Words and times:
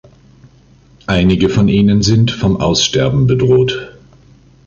Einige 1.05 1.47
von 1.47 1.67
ihnen 1.67 2.01
sind 2.01 2.31
vom 2.31 2.57
Aussterben 2.59 3.27
bedroht. 3.27 3.95